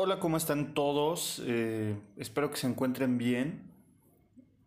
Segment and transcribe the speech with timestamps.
[0.00, 1.42] Hola, ¿cómo están todos?
[1.44, 3.62] Eh, espero que se encuentren bien.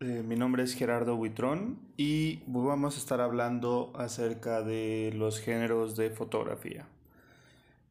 [0.00, 5.96] Eh, mi nombre es Gerardo Huitrón y vamos a estar hablando acerca de los géneros
[5.96, 6.84] de fotografía.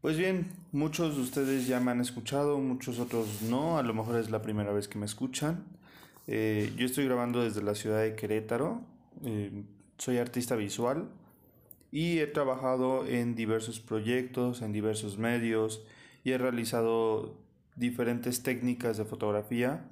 [0.01, 4.17] Pues bien, muchos de ustedes ya me han escuchado, muchos otros no, a lo mejor
[4.17, 5.63] es la primera vez que me escuchan.
[6.27, 8.81] Eh, yo estoy grabando desde la ciudad de Querétaro,
[9.97, 11.09] soy artista visual
[11.91, 15.81] y he trabajado en diversos proyectos, en diversos medios
[16.23, 17.35] y he realizado
[17.75, 19.85] diferentes técnicas de fotografía.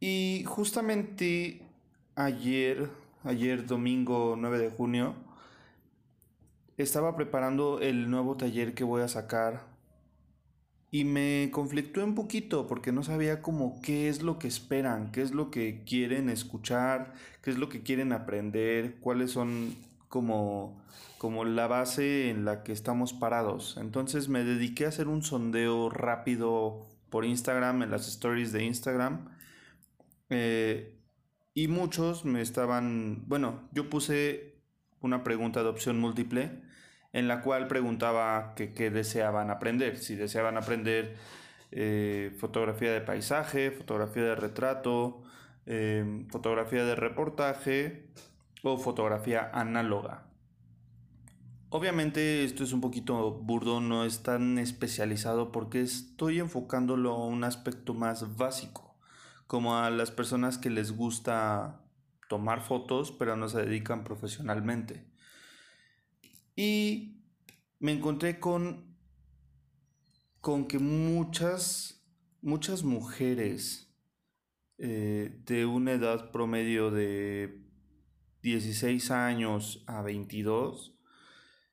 [0.00, 1.62] Y justamente
[2.14, 2.90] ayer,
[3.24, 5.14] ayer domingo 9 de junio,
[6.76, 9.76] estaba preparando el nuevo taller que voy a sacar
[10.90, 15.22] y me conflictué un poquito porque no sabía como qué es lo que esperan, qué
[15.22, 19.74] es lo que quieren escuchar, qué es lo que quieren aprender, cuáles son
[20.16, 20.82] como,
[21.18, 23.76] como la base en la que estamos parados.
[23.78, 29.28] Entonces me dediqué a hacer un sondeo rápido por Instagram, en las stories de Instagram.
[30.30, 30.98] Eh,
[31.52, 34.62] y muchos me estaban, bueno, yo puse
[35.02, 36.62] una pregunta de opción múltiple
[37.12, 39.98] en la cual preguntaba qué deseaban aprender.
[39.98, 41.16] Si deseaban aprender
[41.72, 45.24] eh, fotografía de paisaje, fotografía de retrato,
[45.66, 48.08] eh, fotografía de reportaje
[48.72, 50.26] o fotografía análoga.
[51.68, 57.44] Obviamente esto es un poquito burdo, no es tan especializado porque estoy enfocándolo a un
[57.44, 58.96] aspecto más básico,
[59.46, 61.82] como a las personas que les gusta
[62.28, 65.06] tomar fotos pero no se dedican profesionalmente.
[66.54, 67.24] Y
[67.78, 68.96] me encontré con
[70.40, 72.04] con que muchas
[72.40, 73.92] muchas mujeres
[74.78, 77.66] eh, de una edad promedio de
[78.46, 80.94] 16 años a 22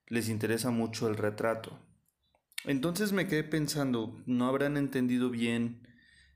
[0.07, 1.79] les interesa mucho el retrato.
[2.65, 5.87] Entonces me quedé pensando, ¿no habrán entendido bien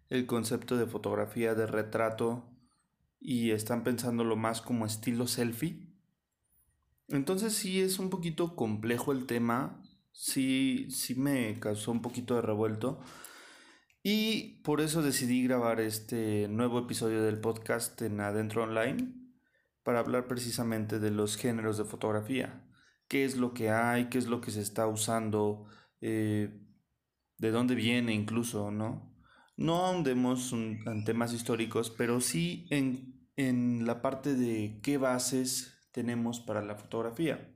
[0.10, 2.56] el concepto de fotografía de retrato
[3.20, 5.92] y están pensándolo más como estilo selfie?
[7.08, 9.82] Entonces sí es un poquito complejo el tema,
[10.12, 13.00] sí, sí me causó un poquito de revuelto
[14.04, 19.27] y por eso decidí grabar este nuevo episodio del podcast en Adentro Online
[19.88, 22.62] para hablar precisamente de los géneros de fotografía.
[23.08, 24.10] ¿Qué es lo que hay?
[24.10, 25.64] ¿Qué es lo que se está usando?
[26.02, 26.60] Eh,
[27.38, 28.70] ¿De dónde viene incluso?
[28.70, 29.16] ¿no?
[29.56, 36.42] No ahondemos en temas históricos, pero sí en, en la parte de qué bases tenemos
[36.42, 37.56] para la fotografía.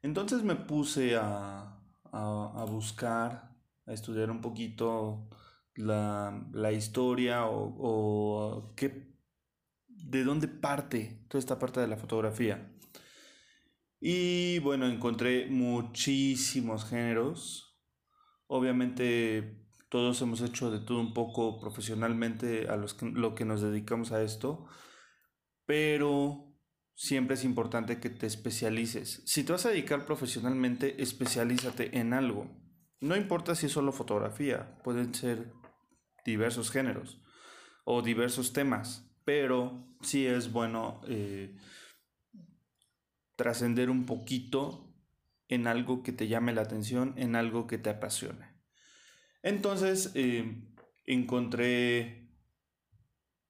[0.00, 1.76] Entonces me puse a,
[2.12, 5.28] a, buscar, a estudiar un poquito
[5.74, 9.07] la, la historia o, o qué
[10.04, 12.72] de dónde parte toda esta parte de la fotografía.
[14.00, 17.78] Y bueno, encontré muchísimos géneros.
[18.46, 23.60] Obviamente todos hemos hecho de todo un poco profesionalmente a los que, lo que nos
[23.60, 24.66] dedicamos a esto,
[25.66, 26.54] pero
[26.94, 29.22] siempre es importante que te especialices.
[29.26, 32.50] Si te vas a dedicar profesionalmente, especialízate en algo.
[33.00, 35.52] No importa si es solo fotografía, pueden ser
[36.24, 37.22] diversos géneros
[37.84, 41.54] o diversos temas pero sí es bueno eh,
[43.36, 44.90] trascender un poquito
[45.48, 48.54] en algo que te llame la atención, en algo que te apasione.
[49.42, 50.66] Entonces eh,
[51.04, 52.32] encontré,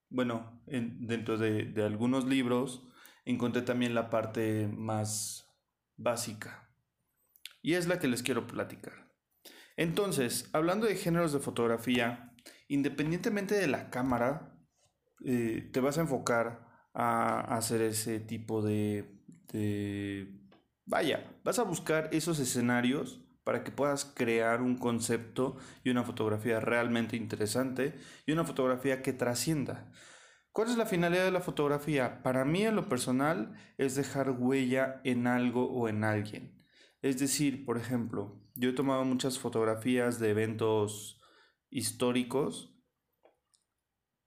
[0.08, 2.82] bueno, dentro de, de algunos libros,
[3.24, 5.48] encontré también la parte más
[5.96, 6.72] básica.
[7.62, 9.12] Y es la que les quiero platicar.
[9.76, 12.34] Entonces, hablando de géneros de fotografía,
[12.66, 14.57] independientemente de la cámara,
[15.24, 19.18] eh, te vas a enfocar a hacer ese tipo de,
[19.52, 20.34] de...
[20.86, 26.60] Vaya, vas a buscar esos escenarios para que puedas crear un concepto y una fotografía
[26.60, 27.94] realmente interesante
[28.26, 29.90] y una fotografía que trascienda.
[30.52, 32.22] ¿Cuál es la finalidad de la fotografía?
[32.22, 36.62] Para mí en lo personal es dejar huella en algo o en alguien.
[37.00, 41.20] Es decir, por ejemplo, yo he tomado muchas fotografías de eventos
[41.70, 42.77] históricos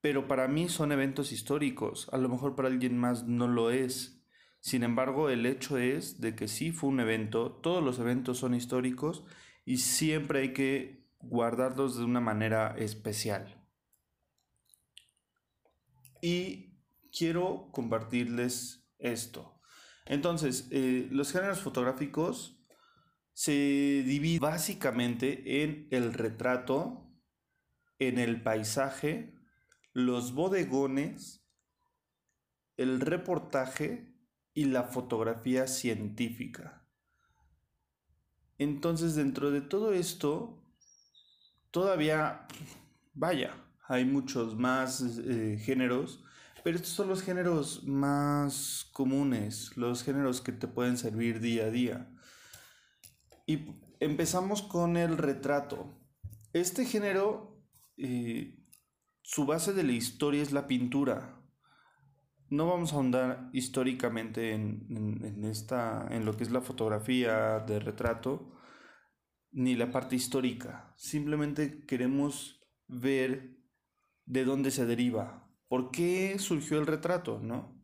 [0.02, 4.24] pero para mí son eventos históricos, a lo mejor para alguien más no lo es.
[4.60, 8.54] Sin embargo, el hecho es de que sí fue un evento, todos los eventos son
[8.54, 9.24] históricos
[9.64, 13.64] y siempre hay que guardarlos de una manera especial.
[16.22, 16.80] Y
[17.16, 19.60] quiero compartirles esto.
[20.06, 22.60] Entonces, eh, los géneros fotográficos
[23.34, 27.10] se dividen básicamente en el retrato,
[27.98, 29.36] en el paisaje,
[29.94, 31.46] los bodegones,
[32.78, 34.16] el reportaje
[34.54, 36.88] y la fotografía científica.
[38.58, 40.64] Entonces, dentro de todo esto,
[41.72, 42.48] todavía,
[43.14, 43.56] vaya,
[43.88, 46.24] hay muchos más eh, géneros,
[46.64, 51.72] pero estos son los géneros más comunes, los géneros que te pueden servir día a
[51.72, 52.12] día.
[53.48, 53.66] Y
[54.00, 55.98] empezamos con el retrato.
[56.54, 57.66] Este género,
[57.98, 58.61] eh,
[59.32, 61.42] su base de la historia es la pintura.
[62.50, 68.52] No vamos a ahondar históricamente en, esta, en lo que es la fotografía de retrato,
[69.54, 70.94] ni la parte histórica.
[70.98, 73.58] Simplemente queremos ver
[74.26, 77.82] de dónde se deriva, por qué surgió el retrato, ¿no?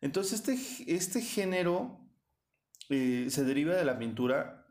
[0.00, 1.98] Entonces este, este género
[2.90, 4.68] eh, se deriva de la pintura,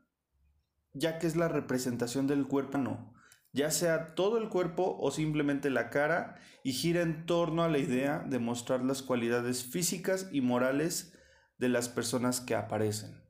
[0.93, 3.14] ya que es la representación del cuerpo, no,
[3.55, 7.77] ya sea todo el cuerpo o simplemente la cara, y gira en torno a la
[7.77, 11.17] idea de mostrar las cualidades físicas y morales
[11.57, 13.23] de las personas que aparecen.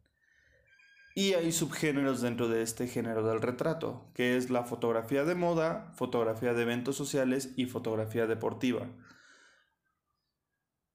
[1.14, 5.94] Y hay subgéneros dentro de este género del retrato, que es la fotografía de moda,
[5.96, 8.90] fotografía de eventos sociales y fotografía deportiva.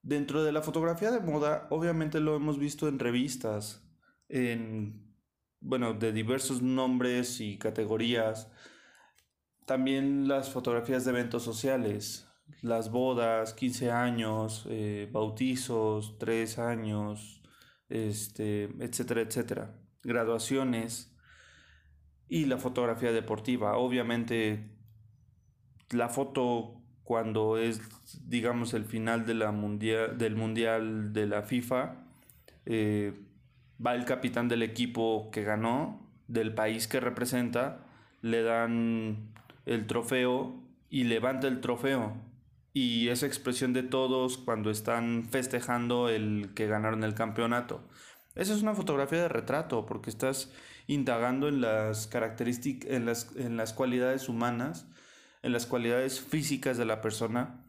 [0.03, 3.87] Dentro de la fotografía de moda, obviamente lo hemos visto en revistas,
[4.29, 5.15] en,
[5.61, 8.51] bueno, de diversos nombres y categorías.
[9.67, 12.29] También las fotografías de eventos sociales,
[12.63, 17.43] las bodas, 15 años, eh, bautizos, 3 años,
[17.89, 21.15] este, etcétera, etcétera graduaciones
[22.29, 23.77] y la fotografía deportiva.
[23.77, 24.71] Obviamente
[25.91, 27.81] la foto cuando es
[28.25, 32.05] digamos el final mundial, del mundial de la FIFA
[32.67, 33.21] eh,
[33.85, 37.85] va el capitán del equipo que ganó del país que representa
[38.23, 39.33] le dan
[39.71, 42.17] el trofeo y levanta el trofeo
[42.73, 47.83] y esa expresión de todos cuando están festejando el que ganaron el campeonato
[48.35, 50.53] esa es una fotografía de retrato porque estás
[50.87, 54.87] indagando en las características, en las, en las cualidades humanas,
[55.43, 57.65] en las cualidades físicas de la persona.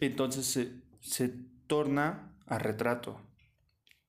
[0.00, 1.28] Entonces se, se
[1.66, 3.20] torna a retrato.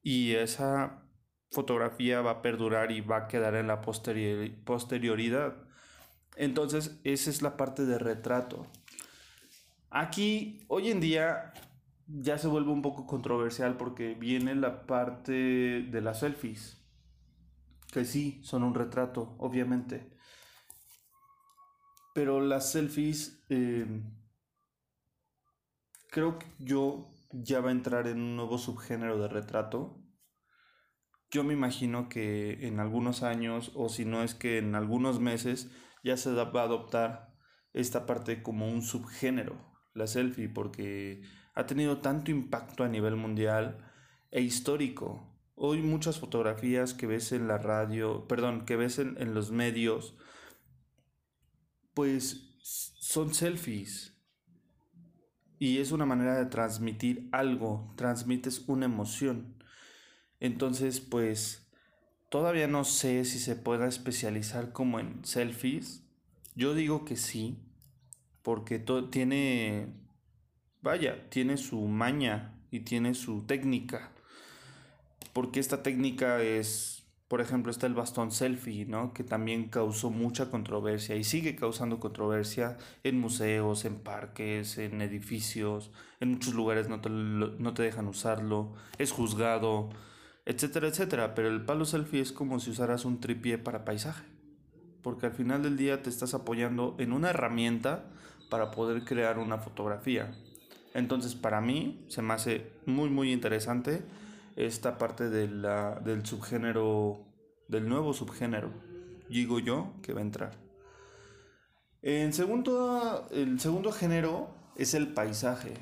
[0.03, 1.03] Y esa
[1.51, 5.66] fotografía va a perdurar y va a quedar en la posterioridad.
[6.37, 8.67] Entonces, esa es la parte de retrato.
[9.89, 11.53] Aquí, hoy en día,
[12.07, 16.77] ya se vuelve un poco controversial porque viene la parte de las selfies,
[17.91, 20.11] que sí, son un retrato, obviamente.
[22.13, 24.03] Pero las selfies, em,
[26.11, 30.03] creo que yo ya va a entrar en un nuevo subgénero de retrato.
[31.31, 35.69] Yo me imagino que en algunos años, o si no es que en algunos meses,
[36.03, 37.33] ya se va a adoptar
[37.73, 39.55] esta parte como un subgénero,
[39.93, 41.21] la selfie, porque
[41.53, 43.77] ha tenido tanto impacto a nivel mundial
[44.31, 45.35] e histórico.
[45.55, 50.15] Hoy muchas fotografías que ves en la radio, perdón, que ves en, los medios,
[51.93, 54.13] pues son selfies.
[55.59, 59.57] Y es una manera de transmitir algo, transmites una emoción.
[60.39, 61.66] Entonces, pues,
[62.29, 66.03] todavía no sé si se pueda especializar como en selfies.
[66.55, 67.57] Yo digo que sí,
[68.41, 68.79] porque
[69.11, 69.93] tiene
[70.81, 74.11] vaya, tiene su maña y tiene su técnica.
[75.33, 79.13] Porque esta técnica es, por ejemplo, está el bastón selfie, ¿no?
[79.13, 85.91] Que también causó mucha controversia y sigue causando controversia en museos, en parques, en edificios,
[86.19, 89.89] en muchos lugares no te, no te dejan usarlo, es juzgado,
[90.47, 91.35] etcétera, etcétera.
[91.35, 94.25] Pero el palo selfie es como si usaras un tripié para paisaje.
[95.03, 98.05] Porque al final del día te estás apoyando en una herramienta
[98.49, 100.31] para poder crear una fotografía.
[100.93, 104.03] Entonces para mí se me hace muy muy interesante
[104.55, 107.19] esta parte de la, del subgénero,
[107.67, 108.71] del nuevo subgénero,
[109.29, 110.51] digo yo, que va a entrar.
[112.01, 115.73] En segundo, el segundo género es el paisaje.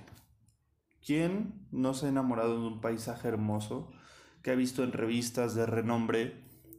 [1.05, 3.91] ¿Quién no se ha enamorado de un paisaje hermoso
[4.45, 6.35] que ha visto en revistas de renombre,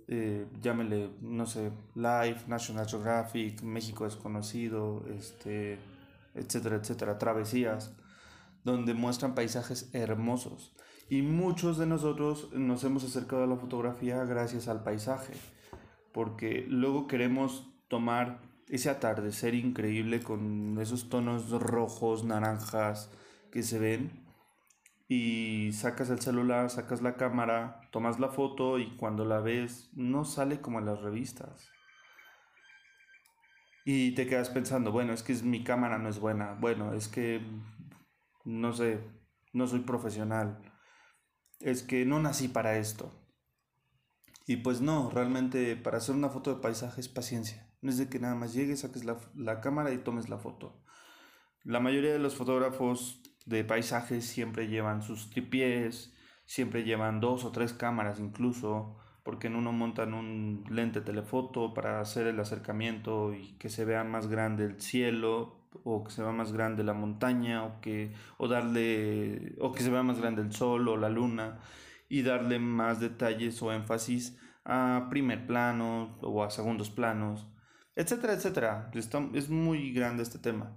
[0.06, 5.76] eh, llámele, no sé, Life, National Geographic, México Desconocido, este,
[6.32, 7.92] etcétera, etcétera, travesías?
[8.62, 10.76] donde muestran paisajes hermosos.
[11.08, 15.34] Y muchos de nosotros nos hemos acercado a la fotografía gracias al paisaje,
[16.12, 23.10] porque luego queremos tomar ese atardecer increíble con esos tonos rojos, naranjas
[23.50, 24.25] que se ven
[25.08, 30.24] y sacas el celular, sacas la cámara, tomas la foto y cuando la ves no
[30.24, 31.70] sale como en las revistas.
[33.84, 37.40] Y te quedas pensando, bueno, es que mi cámara no es buena, bueno, es que
[38.44, 39.00] no sé,
[39.52, 40.60] no soy profesional,
[41.60, 43.12] es que no nací para esto.
[44.44, 47.68] Y pues no, realmente para hacer una foto de paisaje es paciencia.
[47.80, 50.82] No es de que nada más llegues, saques la, la cámara y tomes la foto.
[51.64, 56.12] La mayoría de los fotógrafos de paisajes siempre llevan sus tripiés,
[56.44, 62.00] siempre llevan dos o tres cámaras incluso, porque en uno montan un lente telefoto para
[62.00, 66.32] hacer el acercamiento y que se vea más grande el cielo o que se vea
[66.32, 70.52] más grande la montaña o que o darle o que se vea más grande el
[70.52, 71.58] sol o la luna
[72.08, 77.46] y darle más detalles o énfasis a primer plano o a segundos planos,
[77.94, 78.90] etcétera, etcétera.
[79.34, 80.72] es muy grande este tema.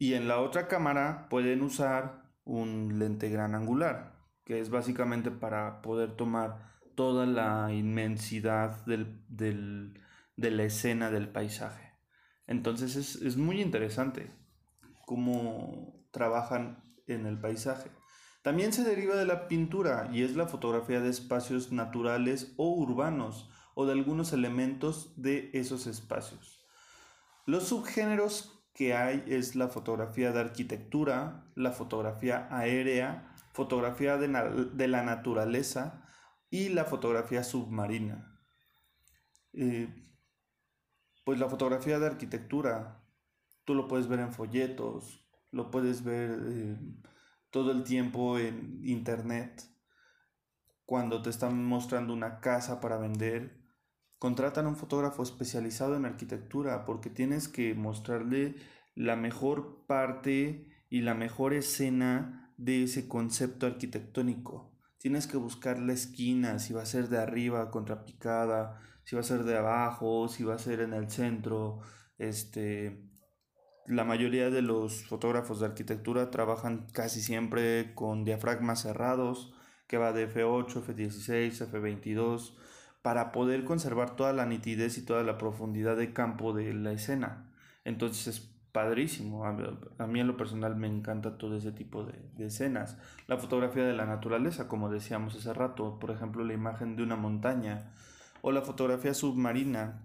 [0.00, 4.16] Y en la otra cámara pueden usar un lente gran angular,
[4.46, 11.92] que es básicamente para poder tomar toda la inmensidad del, de la escena del paisaje.
[12.46, 14.34] Entonces es, es muy interesante
[15.04, 17.90] cómo trabajan en el paisaje.
[18.40, 23.50] También se deriva de la pintura y es la fotografía de espacios naturales o urbanos
[23.74, 26.64] o de algunos elementos de esos espacios.
[27.44, 34.28] Los subgéneros que hay es la fotografía de arquitectura, la fotografía aérea, fotografía de,
[34.88, 36.06] la naturaleza
[36.50, 38.40] y la fotografía submarina.
[39.52, 39.88] Eh,
[41.24, 43.04] pues la fotografía de arquitectura,
[43.64, 46.78] tú lo puedes ver en folletos, lo puedes ver eh,
[47.50, 49.62] todo el tiempo en internet.
[50.84, 53.59] Cuando te están mostrando una casa para vender,
[54.20, 58.54] Contratan a un fotógrafo especializado en arquitectura porque tienes que mostrarle
[58.94, 64.76] la mejor parte y la mejor escena de ese concepto arquitectónico.
[64.98, 69.24] Tienes que buscar la esquina, si va a ser de arriba contrapicada, si va a
[69.24, 71.78] ser de abajo, si va a ser en el centro.
[72.18, 73.08] Este,
[73.86, 79.54] la mayoría de los fotógrafos de arquitectura trabajan casi siempre con diafragmas cerrados,
[79.86, 82.52] que va de F8, F16, F22
[83.02, 87.50] para poder conservar toda la nitidez y toda la profundidad de campo de la escena.
[87.84, 89.44] Entonces es padrísimo.
[89.46, 92.98] A, mí en lo personal me encanta todo ese tipo de, escenas.
[93.26, 97.16] La fotografía de la naturaleza, como decíamos hace rato, por ejemplo la imagen de una
[97.16, 97.92] montaña
[98.42, 100.02] o la fotografía submarina.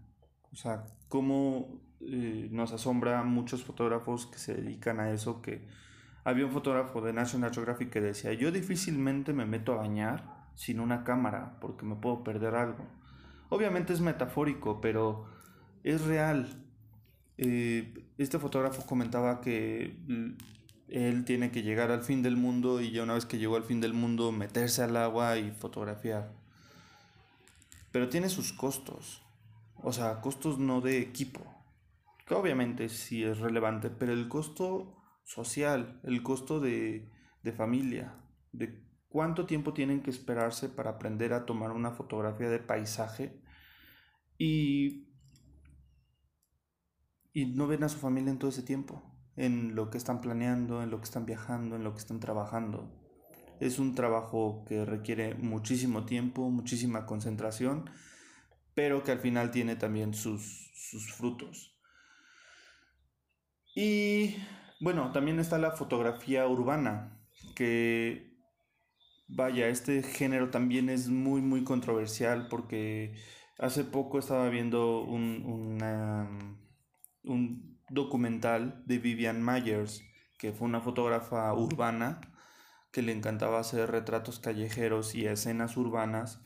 [0.51, 5.67] O sea, cómo eh, nos asombra a muchos fotógrafos que se dedican a eso, que
[6.23, 10.79] había un fotógrafo de National Geographic que decía, yo difícilmente me meto a bañar sin
[10.79, 12.85] una cámara porque me puedo perder algo.
[13.49, 15.27] Obviamente es metafórico, pero
[15.83, 16.65] es real.
[17.37, 19.97] Eh, este fotógrafo comentaba que
[20.87, 23.63] él tiene que llegar al fin del mundo y ya una vez que llegó al
[23.63, 26.33] fin del mundo meterse al agua y fotografiar.
[27.91, 29.21] Pero tiene sus costos.
[29.77, 31.41] O sea, costos no de equipo.
[32.25, 37.11] Que obviamente sí es relevante, pero el costo social, el costo de,
[37.43, 38.15] de familia,
[38.51, 38.84] de
[39.15, 43.41] cuánto tiempo tienen que esperarse para aprender a tomar una fotografía de paisaje
[44.37, 45.07] y,
[47.31, 49.01] y no ven a su familia en todo ese tiempo,
[49.37, 52.91] en lo que están planeando, en lo que están viajando, en lo que están trabajando.
[53.61, 57.89] Es un trabajo que requiere muchísimo tiempo, muchísima concentración,
[58.73, 61.79] pero que al final tiene también sus, sus frutos.
[63.73, 64.35] Y
[64.81, 67.17] bueno, también está la fotografía urbana,
[67.55, 68.24] que
[69.27, 73.15] Vaya, este género también es muy, muy controversial porque
[73.57, 75.81] hace poco estaba viendo un,
[77.23, 80.03] un documental de Vivian Myers,
[80.37, 82.21] que fue una fotógrafa urbana
[82.91, 86.41] que le encantaba hacer retratos callejeros y escenas urbanas.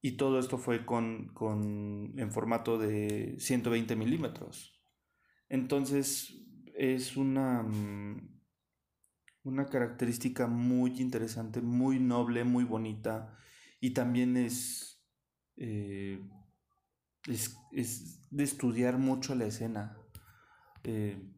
[0.00, 4.80] Y todo esto fue con, con, en formato de 120 milímetros.
[5.48, 6.34] Entonces
[6.74, 8.35] es una mm,
[9.46, 13.38] una característica muy interesante, muy noble, muy bonita
[13.80, 15.00] y también es,
[15.56, 16.20] eh,
[17.28, 17.56] es,
[18.30, 19.96] de estudiar mucho la escena.
[20.82, 21.32] Eh,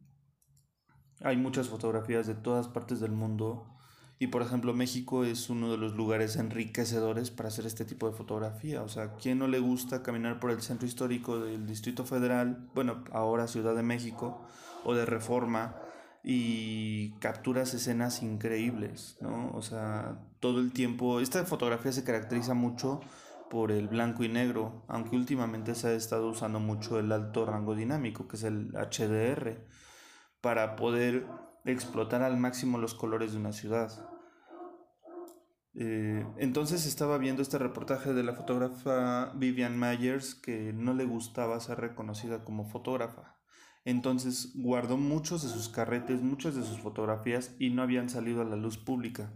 [1.21, 3.77] hay muchas fotografías de todas partes del mundo
[4.17, 8.17] y por ejemplo México es uno de los lugares enriquecedores para hacer este tipo de
[8.17, 8.81] fotografía.
[8.81, 13.03] O sea, ¿quién no le gusta caminar por el centro histórico del Distrito Federal, bueno,
[13.11, 14.47] ahora Ciudad de México
[14.83, 15.75] o de Reforma?
[16.23, 19.51] Y capturas escenas increíbles, ¿no?
[19.53, 23.01] O sea, todo el tiempo, esta fotografía se caracteriza mucho
[23.49, 27.75] por el blanco y negro, aunque últimamente se ha estado usando mucho el alto rango
[27.75, 29.65] dinámico, que es el HDR,
[30.41, 31.25] para poder
[31.65, 33.91] explotar al máximo los colores de una ciudad.
[35.75, 41.59] Eh, entonces estaba viendo este reportaje de la fotógrafa Vivian Myers que no le gustaba
[41.59, 43.38] ser reconocida como fotógrafa
[43.89, 48.45] entonces guardó muchos de sus carretes, muchas de sus fotografías y no habían salido a
[48.45, 49.33] la luz pública.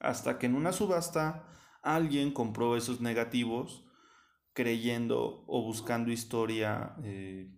[0.00, 1.48] Hasta que en una subasta
[1.82, 3.84] alguien compró esos negativos
[4.54, 6.94] creyendo o buscando historia.
[7.02, 7.52] Eh,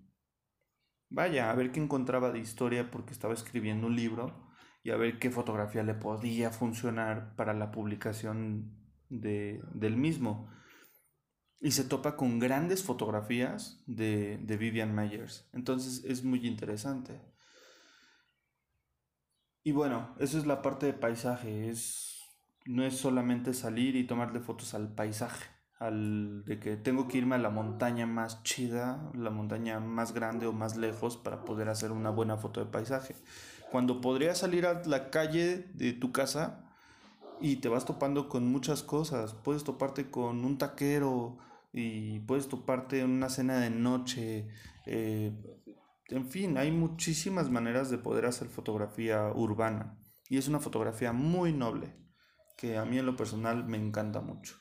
[1.09, 4.49] vaya, a ver qué encontraba de historia porque estaba escribiendo un libro
[4.83, 8.75] y a ver qué fotografía le podía funcionar para la publicación
[9.09, 10.51] de, del mismo.
[11.61, 15.49] Y se topa con grandes fotografías de, de Vivian Myers.
[15.53, 17.21] Entonces es muy interesante.
[19.67, 21.69] Y bueno, eso es la parte de paisaje.
[21.69, 22.23] Es,
[22.67, 25.45] no es solamente salir y tomarle fotos al paisaje.
[25.81, 30.47] Al de que tengo que irme a la montaña más chida, la montaña más grande
[30.47, 33.17] o más lejos para poder hacer una buena foto de paisaje.
[33.73, 36.66] Cuando podrías salir a la calle de tu casa
[37.41, 39.35] y te vas topando con muchas cosas.
[39.35, 41.39] Puedes toparte con un taquero
[41.73, 44.49] y puedes toparte en una cena de noche.
[44.87, 45.33] Eh,
[46.09, 49.99] en fin, hay muchísimas maneras de poder hacer fotografía urbana.
[50.29, 51.95] Y es una fotografía muy noble,
[52.57, 54.57] que a mí en lo personal me encanta mucho.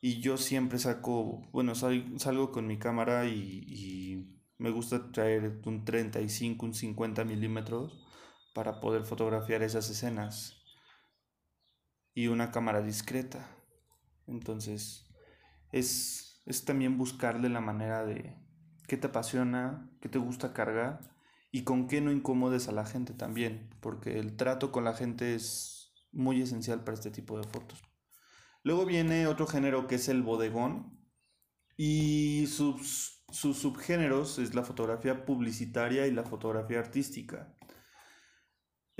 [0.00, 6.66] Y yo siempre saco, bueno, salgo con mi cámara y, me gusta traer un 35,
[6.66, 8.04] un 50 milímetros
[8.54, 10.57] para poder fotografiar esas escenas.
[12.18, 13.48] Y una cámara discreta.
[14.26, 15.06] Entonces,
[15.70, 18.34] es, es también buscarle la manera de,
[18.88, 20.98] qué te apasiona, qué te gusta cargar
[21.52, 25.36] y con qué no incomodes a la gente también, porque el trato con la gente
[25.36, 27.80] es muy esencial para este tipo de fotos.
[28.64, 30.98] Luego viene otro género que es el bodegón
[31.76, 37.54] y sus, sus subgéneros es la fotografía publicitaria y la fotografía artística.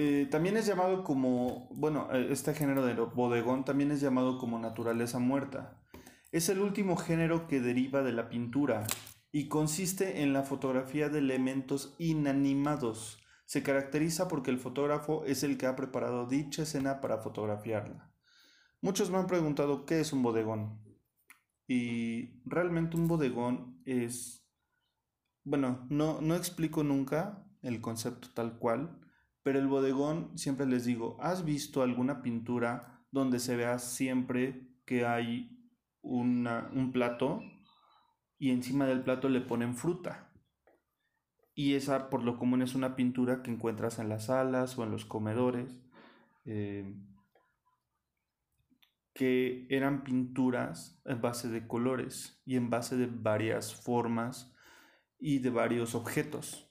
[0.00, 4.57] Eh, también es llamado como, bueno, eh, este género de bodegón también es llamado como
[4.61, 5.83] naturaleza muerta.
[6.31, 8.87] Es el último género que deriva de la pintura
[9.33, 13.19] y consiste en la fotografía de elementos inanimados.
[13.45, 18.14] Se caracteriza porque el fotógrafo es el que ha preparado dicha escena para fotografiarla.
[18.81, 20.81] Muchos me han preguntado qué es un bodegón.
[21.67, 24.49] Y realmente un bodegón es...
[25.43, 29.07] Bueno, no, no explico nunca el concepto tal cual,
[29.49, 35.06] pero el bodegón siempre les digo, ¿has visto alguna pintura donde se vea siempre que
[35.06, 35.58] hay
[36.02, 37.41] un plato
[38.39, 40.30] y encima del plato le ponen fruta.
[41.54, 44.91] Y esa por lo común es una pintura que encuentras en las salas o en
[44.91, 45.80] los comedores,
[46.45, 46.95] eh,
[49.15, 54.54] que eran pinturas en base de colores y en base de varias formas
[55.19, 56.68] y de varios objetos.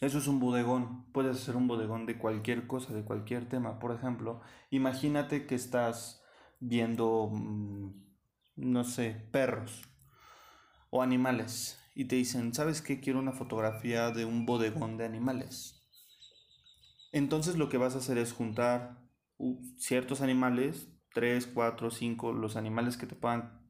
[0.00, 1.04] Eso es un bodegón.
[1.12, 3.78] Puedes hacer un bodegón de cualquier cosa, de cualquier tema.
[3.78, 6.22] Por ejemplo, imagínate que estás
[6.60, 7.92] viendo, mm,
[8.56, 9.82] no sé, perros
[10.90, 13.00] o animales y te dicen, ¿sabes qué?
[13.00, 15.82] Quiero una fotografía de un bodegón de animales.
[17.12, 18.98] Entonces lo que vas a hacer es juntar
[19.78, 23.60] ciertos animales, 3, 4, 5, los animales que te puedan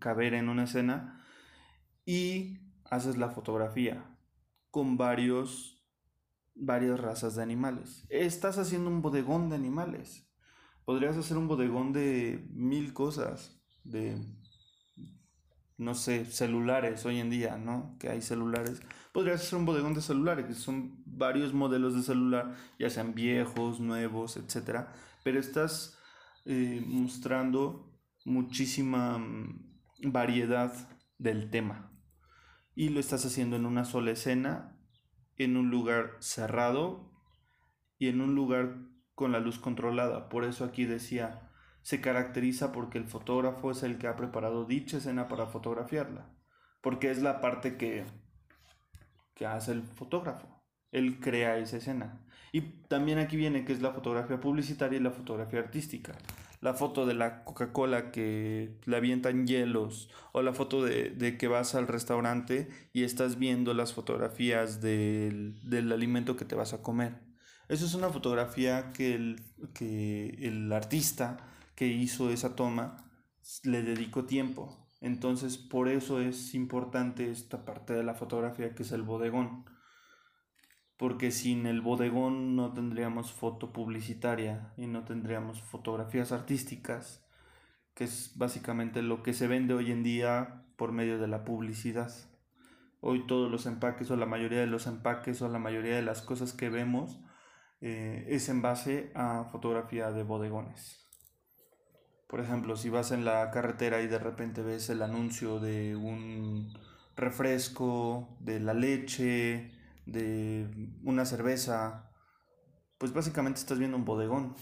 [0.00, 1.24] caber en una escena
[2.04, 2.58] y
[2.90, 4.11] haces la fotografía
[4.72, 5.72] con varios
[6.54, 8.04] varias razas de animales.
[8.08, 10.28] Estás haciendo un bodegón de animales.
[10.84, 14.18] Podrías hacer un bodegón de mil cosas, de
[15.78, 17.96] no sé, celulares hoy en día, ¿no?
[17.98, 18.80] Que hay celulares.
[19.12, 23.78] Podrías hacer un bodegón de celulares, que son varios modelos de celular, ya sean viejos,
[23.78, 24.86] nuevos, etc.
[25.22, 25.98] Pero estás
[26.44, 27.92] eh, mostrando
[28.24, 29.72] muchísima mm,
[30.04, 30.72] variedad
[31.18, 31.91] del tema.
[32.74, 34.76] Y lo estás haciendo en una sola escena,
[35.36, 37.10] en un lugar cerrado
[37.98, 38.78] y en un lugar
[39.14, 40.28] con la luz controlada.
[40.28, 41.50] Por eso aquí decía,
[41.82, 46.30] se caracteriza porque el fotógrafo es el que ha preparado dicha escena para fotografiarla,
[46.80, 48.04] porque es la parte que,
[49.34, 52.24] que hace el fotógrafo, él crea esa escena.
[52.52, 56.12] Y también aquí viene que es la fotografía publicitaria y la fotografía artística.
[56.62, 61.74] La foto de la Coca-Cola que le avientan hielos o la foto de, que vas
[61.74, 67.20] al restaurante y estás viendo las fotografías del, del alimento que te vas a comer.
[67.68, 69.42] Eso es una fotografía que el,
[69.74, 71.38] que el artista
[71.74, 73.10] que hizo esa toma
[73.64, 74.88] le dedicó tiempo.
[75.00, 79.64] Entonces, por eso es importante esta parte de la fotografía que es el bodegón.
[80.96, 87.26] Porque sin el bodegón no tendríamos foto publicitaria y no tendríamos fotografías artísticas,
[87.94, 92.12] que es básicamente lo que se vende hoy en día por medio de la publicidad.
[93.00, 96.22] Hoy todos los empaques o la mayoría de los empaques o la mayoría de las
[96.22, 97.20] cosas que vemos
[97.80, 101.02] eh, es en base a fotografía de bodegones.
[102.28, 106.72] Por ejemplo, si vas en la carretera y de repente ves el anuncio de un
[107.16, 109.70] refresco, de la leche,
[110.12, 112.10] de una cerveza,
[112.98, 114.54] pues básicamente estás viendo un bodegón.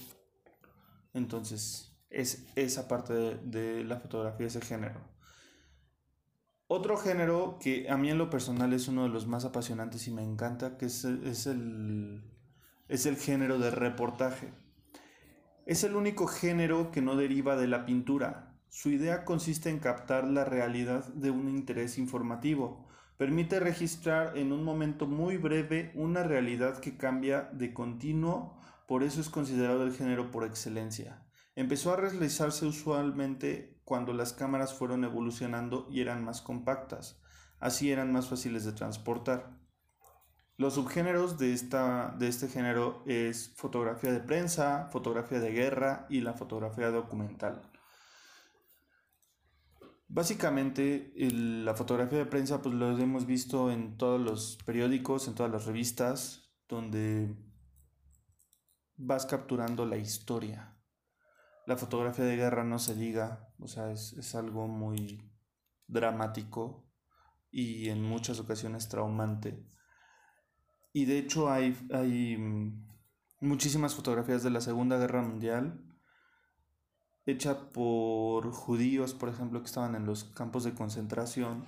[1.12, 5.00] Entonces, Es esa parte de, la fotografía, ese género.
[6.66, 10.10] Otro género que a mí en lo personal es uno de los más apasionantes y
[10.10, 12.22] me encanta, que es, es, el,
[12.88, 14.52] es el género de reportaje.
[15.66, 18.56] Es el único género que no deriva de la pintura.
[18.70, 22.88] Su idea consiste en captar la realidad de un interés informativo.
[23.20, 29.20] Permite registrar en un momento muy breve una realidad que cambia de continuo, por eso
[29.20, 31.22] es considerado el género por excelencia.
[31.54, 37.20] Empezó a realizarse usualmente cuando las cámaras fueron evolucionando y eran más compactas,
[37.58, 39.50] así eran más fáciles de transportar.
[40.56, 46.22] Los subgéneros de, esta, de este género es fotografía de prensa, fotografía de guerra y
[46.22, 47.69] la fotografía documental.
[50.12, 55.52] Básicamente la fotografía de prensa pues lo hemos visto en todos los periódicos, en todas
[55.52, 57.34] las revistas, donde
[58.96, 60.76] vas capturando la historia.
[61.66, 65.30] La fotografía de guerra no se diga, o sea, es, es algo muy
[65.86, 66.90] dramático
[67.50, 69.70] y en muchas ocasiones traumante
[70.92, 72.88] y de hecho hay, hay mm,
[73.40, 75.84] muchísimas fotografías de la Segunda Guerra Mundial
[77.30, 81.66] hecha por judíos, por ejemplo, que estaban en los campos de concentración.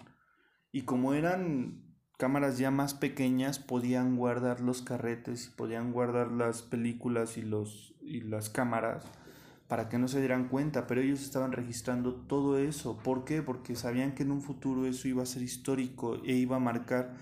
[0.72, 7.36] Y como eran cámaras ya más pequeñas, podían guardar los carretes, podían guardar las películas
[7.36, 9.04] y, los, y las cámaras
[9.68, 12.98] para que no se dieran cuenta, pero ellos estaban registrando todo eso.
[12.98, 13.42] ¿Por qué?
[13.42, 17.14] Porque sabían que en un futuro eso iba a ser histórico e iba a marcar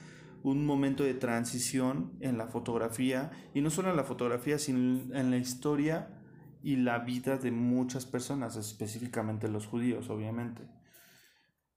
[0.43, 5.31] un momento de transición en la fotografía, y no solo en la fotografía, sino en
[5.31, 6.20] la historia
[6.63, 10.63] y la vida de muchas personas, específicamente los judíos, obviamente.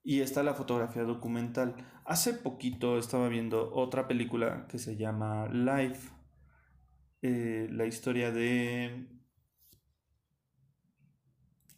[0.03, 1.75] Y está la fotografía documental.
[2.05, 6.11] Hace poquito estaba viendo otra película que se llama Life,
[7.21, 9.07] eh, la historia de...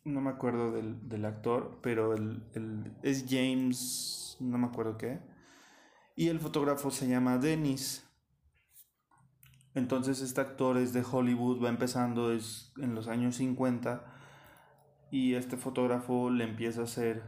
[0.04, 5.20] No me acuerdo del, actor, pero el, es James, no me acuerdo qué
[6.16, 8.05] y el fotógrafo se llama Dennis.
[9.76, 14.06] Entonces este actor es de Hollywood, va empezando es en los años 50
[15.12, 17.24] y este fotógrafo le empieza a hacer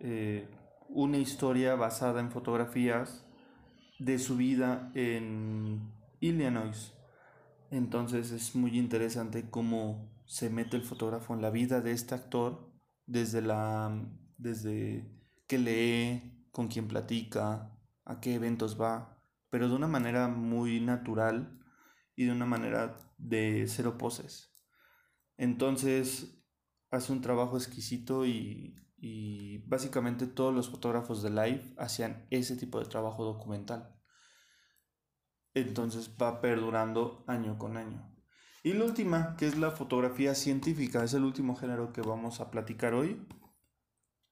[0.00, 0.50] eh,
[0.88, 3.24] una historia basada en fotografías
[4.00, 6.94] de su vida en Illinois.
[7.70, 12.72] Entonces es muy interesante cómo se mete el fotógrafo en la vida de este actor
[13.06, 14.04] desde la
[14.36, 15.08] desde
[15.46, 17.72] que lee, con quien platica,
[18.04, 19.18] a qué eventos va,
[19.50, 21.58] pero de una manera muy natural
[22.18, 24.52] y de una manera de cero poses.
[25.36, 26.36] Entonces
[26.90, 32.80] hace un trabajo exquisito y, y básicamente todos los fotógrafos de live hacían ese tipo
[32.80, 33.94] de trabajo documental.
[35.54, 38.12] Entonces va perdurando año con año.
[38.64, 42.50] Y la última, que es la fotografía científica, es el último género que vamos a
[42.50, 43.24] platicar hoy.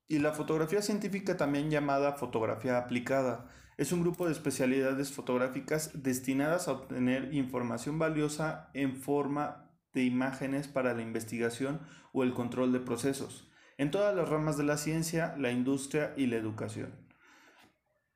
[0.09, 6.67] Y la fotografía científica, también llamada fotografía aplicada, es un grupo de especialidades fotográficas destinadas
[6.67, 11.81] a obtener información valiosa en forma de imágenes para la investigación
[12.13, 16.27] o el control de procesos, en todas las ramas de la ciencia, la industria y
[16.27, 16.95] la educación.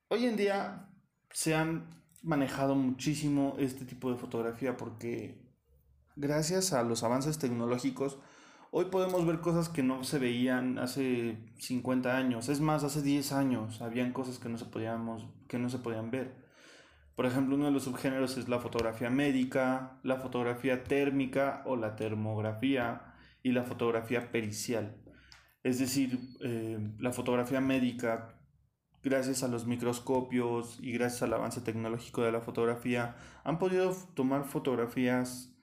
[0.09, 0.89] Hoy en día
[1.31, 1.89] se han
[2.23, 5.41] manejado muchísimo este tipo de fotografía porque
[6.17, 8.19] gracias a los avances tecnológicos
[8.73, 13.33] Hoy podemos ver cosas que no se veían hace 50 años, es más, hace 10
[13.33, 16.37] años habían cosas que no se, podíamos, que no se podían ver.
[17.17, 21.97] Por ejemplo, uno de los subgéneros es la fotografía médica, la fotografía térmica o la
[21.97, 25.03] termografía y la fotografía pericial.
[25.65, 28.41] Es decir, eh, la fotografía médica,
[29.03, 34.45] gracias a los microscopios y gracias al avance tecnológico de la fotografía, han podido tomar
[34.45, 35.57] fotografías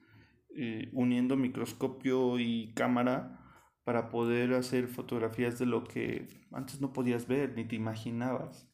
[0.56, 3.38] eh, uniendo microscopio y cámara
[3.84, 8.68] para poder hacer fotografías de lo que antes no podías ver ni te imaginabas.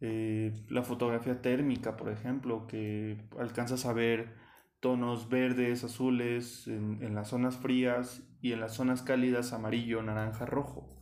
[0.00, 4.36] Eh, la fotografía térmica, por ejemplo, que alcanzas a ver
[4.80, 10.46] tonos verdes, azules en, en, las zonas frías y en las zonas cálidas amarillo, naranja,
[10.46, 10.96] rojo.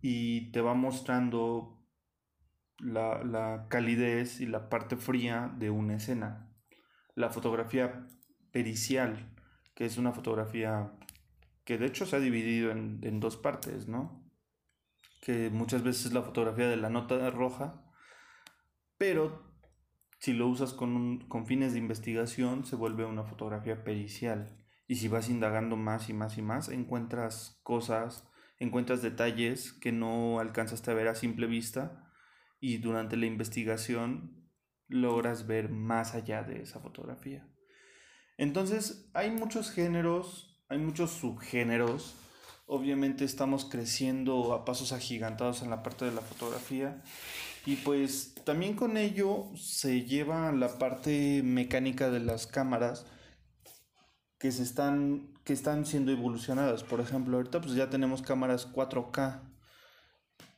[0.00, 1.86] Y te va mostrando
[2.78, 6.52] la, la calidez y la parte fría de una escena.
[7.14, 8.08] La fotografía
[8.52, 9.34] pericial,
[9.74, 10.92] que es una fotografía
[11.64, 14.24] que de hecho se ha dividido en, dos partes, ¿no?
[15.20, 17.84] Que muchas veces es la fotografía de la nota roja,
[18.98, 19.52] pero
[20.18, 24.58] si lo usas con, con fines de investigación se vuelve una fotografía pericial.
[24.86, 30.38] Y si vas indagando más y más y más, encuentras cosas, encuentras detalles que no
[30.38, 32.10] alcanzaste a ver a simple vista
[32.60, 34.48] y durante la investigación
[34.88, 37.51] logras ver más allá de esa fotografía.
[38.42, 42.16] Entonces, hay muchos géneros, hay muchos subgéneros.
[42.66, 47.04] Obviamente estamos creciendo a pasos agigantados en la parte de la fotografía.
[47.66, 53.06] Y pues también con ello se lleva la parte mecánica de las cámaras
[54.38, 56.82] que se están que están siendo evolucionadas.
[56.82, 59.40] Por ejemplo, ahorita pues ya tenemos cámaras 4K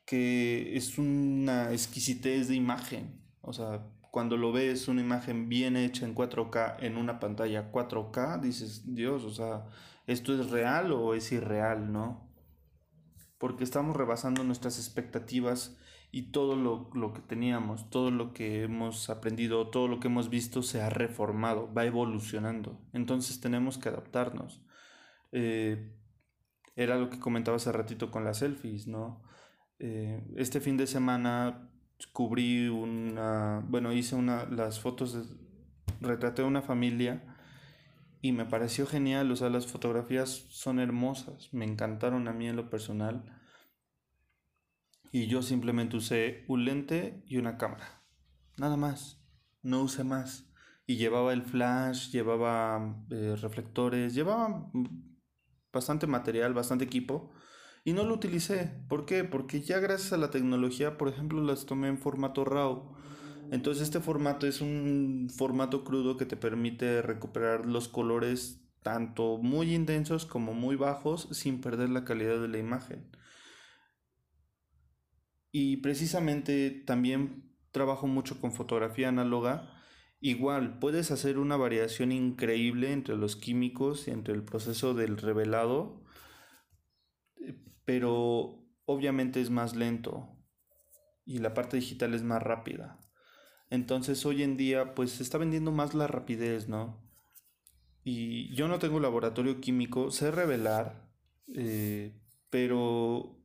[0.06, 3.22] que es una exquisitez de imagen.
[3.42, 3.82] O sea,
[4.14, 9.24] cuando lo ves una imagen bien hecha en 4K en una pantalla 4K, dices, Dios,
[9.24, 9.66] o sea,
[10.07, 12.33] ¿esto es real o es irreal, no?
[13.38, 15.77] Porque estamos rebasando nuestras expectativas
[16.12, 20.62] y todo lo, que teníamos, todo lo que hemos aprendido, todo lo que hemos visto
[20.62, 22.81] se ha reformado, va evolucionando.
[22.92, 24.64] Entonces tenemos que adaptarnos.
[25.33, 25.92] Eh,
[26.77, 29.24] era lo que comentaba hace ratito con las selfies, ¿no?
[29.81, 31.68] Eh, este fin de semana
[32.12, 35.16] cubrí una, bueno, hice una, las fotos,
[36.00, 37.37] retraté a una familia
[38.20, 42.57] y me pareció genial, o sea, las fotografías son hermosas, me encantaron a mí en
[42.57, 43.24] lo personal
[45.14, 48.02] y yo simplemente usé un lente y una cámara.
[48.57, 49.22] Nada más.
[49.62, 50.50] No usé más.
[50.88, 54.72] Y llevaba el flash, llevaba eh, reflectores, llevaba
[55.72, 57.30] bastante material, bastante equipo.
[57.84, 58.72] Y no lo utilicé.
[58.88, 59.24] ¿Por qué?
[59.24, 62.94] Porque ya gracias a la tecnología, por ejemplo, las tomé en formato RAW.
[63.50, 69.74] Entonces este formato es un formato crudo que te permite recuperar los colores tanto muy
[69.74, 73.10] intensos como muy bajos sin perder la calidad de la imagen.
[75.52, 79.70] Y precisamente también trabajo mucho con fotografía análoga.
[80.20, 86.03] Igual, puedes hacer una variación increíble entre los químicos y entre el proceso del revelado,
[87.84, 90.28] pero obviamente es más lento
[91.24, 92.98] y la parte digital es más rápida.
[93.70, 97.02] Entonces hoy en día pues se está vendiendo más la rapidez, ¿no?
[98.04, 101.08] Y yo no tengo laboratorio químico, sé revelar,
[101.54, 102.12] eh,
[102.50, 103.40] pero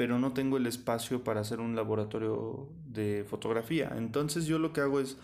[0.00, 3.92] pero no tengo el espacio para hacer un laboratorio de fotografía.
[3.98, 5.18] Entonces yo lo que hago es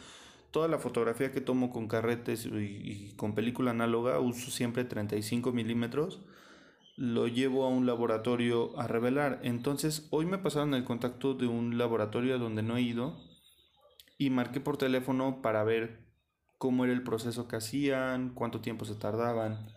[0.51, 6.20] toda la fotografía que tomo con carretes y, con película análoga, uso siempre 35 milímetros,
[6.97, 9.41] lo llevo a un laboratorio a revelar.
[9.43, 13.17] Entonces hoy me pasaron el contacto de un laboratorio a donde no he ido
[14.19, 16.07] y marqué por teléfono para ver
[16.59, 19.69] cómo era el proceso que hacían, cuánto tiempo se tardaban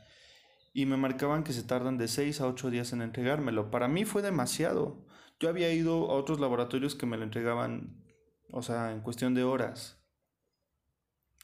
[0.74, 3.70] y me marcaban que se tardan de 6 a 8 días en entregármelo.
[3.72, 5.06] Para mí fue demasiado.
[5.40, 8.04] Yo había ido a otros laboratorios que me lo entregaban,
[8.52, 10.02] o sea, en cuestión de horas.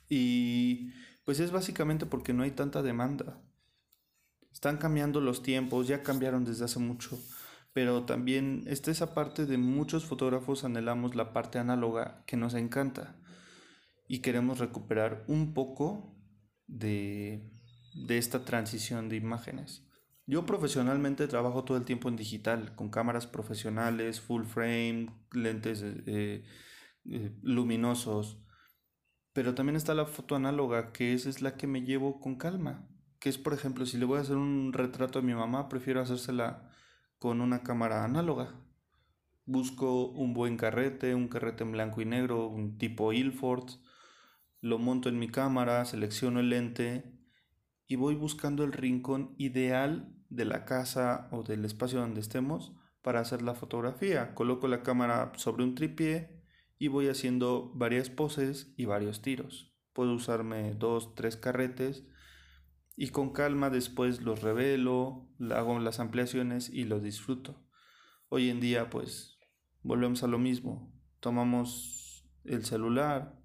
[0.08, 0.92] Y
[1.26, 3.42] pues es básicamente porque no hay tanta demanda.
[4.56, 7.20] Están cambiando los tiempos, ya cambiaron desde hace mucho,
[7.74, 13.16] pero también está esa parte de muchos fotógrafos anhelamos la parte análoga que nos encanta
[14.08, 16.18] y queremos recuperar un poco
[16.66, 17.52] de
[17.96, 19.88] de esta transición de imágenes.
[20.28, 26.44] Yo profesionalmente trabajo todo el tiempo en digital, con cámaras profesionales, full frame, lentes eh,
[27.06, 28.42] eh, luminosos,
[29.34, 32.88] pero también está la foto análoga, que esa es la que me llevo con calma,
[33.26, 36.00] que es por ejemplo, si le voy a hacer un retrato a mi mamá, prefiero
[36.00, 36.70] hacérsela
[37.18, 38.54] con una cámara análoga.
[39.48, 43.68] Busco un buen carrete, un carrete en blanco y negro, un tipo Ilford,
[44.62, 47.18] lo monto en mi cámara, selecciono el lente
[47.88, 53.22] y voy buscando el rincón ideal de la casa o del espacio donde estemos para
[53.22, 54.36] hacer la fotografía.
[54.36, 56.44] Coloco la cámara sobre un tripié
[56.78, 59.76] y voy haciendo varias poses y varios tiros.
[59.94, 62.06] Puedo usarme dos, tres carretes
[62.96, 67.64] y con calma después los revelo, hago las ampliaciones y los disfruto.
[68.30, 69.38] Hoy en día pues
[69.84, 70.94] volvemos a lo mismo.
[71.20, 73.38] Tomamos el celular,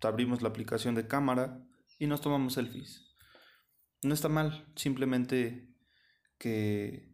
[0.00, 1.64] abrimos la aplicación de cámara
[1.98, 3.06] y nos tomamos selfies
[4.06, 5.68] no está mal, simplemente
[6.38, 7.12] que,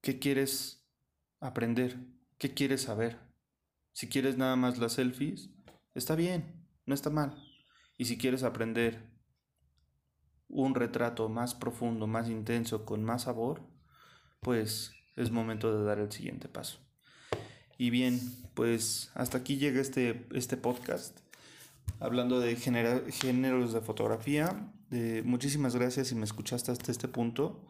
[0.00, 0.86] ¿qué quieres
[1.40, 1.98] aprender?
[2.38, 3.20] ¿Qué quieres saber?
[3.92, 5.50] Si quieres nada más las selfies,
[5.94, 7.42] está bien, no está mal.
[7.96, 9.13] Y si quieres aprender
[10.54, 13.60] un retrato más profundo, más intenso, con más sabor,
[14.40, 16.78] pues es momento de dar el siguiente paso.
[17.76, 18.20] Y bien,
[18.54, 21.18] pues hasta aquí llega este, este podcast
[21.98, 24.70] hablando de géneros de fotografía.
[25.24, 27.60] muchísimas gracias si me escuchaste hasta este punto.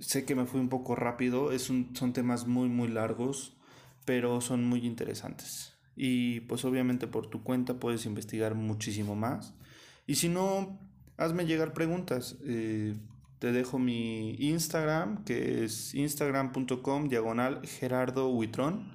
[0.00, 3.56] Sé que me fui un poco rápido, es son temas muy muy largos,
[4.04, 5.74] pero son muy interesantes.
[5.94, 9.54] Y pues obviamente por tu cuenta puedes investigar muchísimo más.
[10.08, 10.80] Y si no,
[11.22, 12.36] hazme llegar preguntas.
[12.44, 12.94] Eh,
[13.38, 18.90] te dejo mi Instagram, que es instagram.com diagonal Gerardo Huitrón.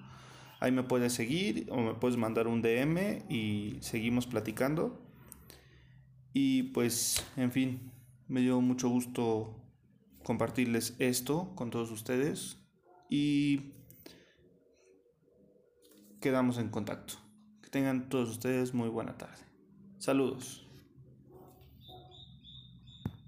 [0.59, 5.01] Ahí me puedes seguir o me puedes mandar un DM y seguimos platicando.
[6.33, 7.91] Y pues, en fin,
[8.29, 9.55] Me dio mucho gusto
[10.21, 12.57] compartirles esto con todos ustedes
[13.09, 13.71] y
[16.19, 17.13] quedamos en contacto.
[17.61, 19.45] Que tengan todos ustedes muy buena tarde.
[19.97, 20.66] Saludos.